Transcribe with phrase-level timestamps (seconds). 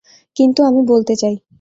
[0.35, 1.35] কিন্তু আমি বলতে চাই।